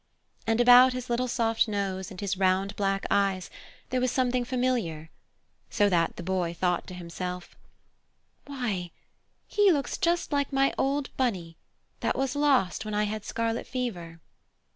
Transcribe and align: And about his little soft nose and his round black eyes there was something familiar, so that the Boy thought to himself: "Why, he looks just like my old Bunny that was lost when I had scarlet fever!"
And 0.47 0.59
about 0.59 0.93
his 0.93 1.11
little 1.11 1.27
soft 1.27 1.67
nose 1.67 2.09
and 2.09 2.19
his 2.21 2.35
round 2.35 2.75
black 2.75 3.05
eyes 3.11 3.51
there 3.91 4.01
was 4.01 4.09
something 4.09 4.43
familiar, 4.43 5.11
so 5.69 5.89
that 5.89 6.15
the 6.15 6.23
Boy 6.23 6.55
thought 6.55 6.87
to 6.87 6.95
himself: 6.95 7.55
"Why, 8.47 8.89
he 9.45 9.71
looks 9.71 9.99
just 9.99 10.31
like 10.31 10.51
my 10.51 10.73
old 10.75 11.15
Bunny 11.17 11.55
that 11.99 12.17
was 12.17 12.35
lost 12.35 12.83
when 12.83 12.95
I 12.95 13.03
had 13.03 13.23
scarlet 13.23 13.67
fever!" 13.67 14.19